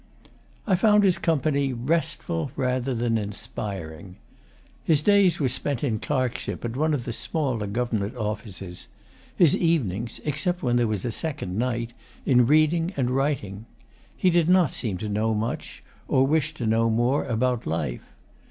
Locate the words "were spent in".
5.39-5.99